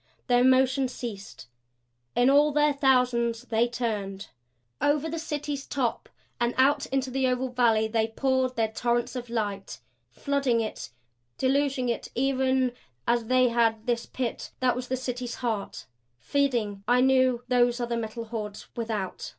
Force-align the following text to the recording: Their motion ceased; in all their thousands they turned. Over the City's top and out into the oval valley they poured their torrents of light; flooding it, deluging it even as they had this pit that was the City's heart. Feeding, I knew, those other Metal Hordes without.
Their 0.25 0.43
motion 0.43 0.87
ceased; 0.87 1.45
in 2.15 2.27
all 2.31 2.51
their 2.51 2.73
thousands 2.73 3.43
they 3.43 3.67
turned. 3.67 4.29
Over 4.81 5.07
the 5.07 5.19
City's 5.19 5.67
top 5.67 6.09
and 6.39 6.55
out 6.57 6.87
into 6.87 7.11
the 7.11 7.27
oval 7.27 7.49
valley 7.49 7.87
they 7.87 8.07
poured 8.07 8.55
their 8.55 8.69
torrents 8.69 9.15
of 9.15 9.29
light; 9.29 9.79
flooding 10.09 10.59
it, 10.59 10.89
deluging 11.37 11.87
it 11.87 12.09
even 12.15 12.71
as 13.07 13.25
they 13.25 13.49
had 13.49 13.85
this 13.85 14.07
pit 14.07 14.49
that 14.59 14.75
was 14.75 14.87
the 14.87 14.97
City's 14.97 15.35
heart. 15.35 15.85
Feeding, 16.17 16.83
I 16.87 17.01
knew, 17.01 17.43
those 17.47 17.79
other 17.79 17.95
Metal 17.95 18.25
Hordes 18.25 18.69
without. 18.75 19.29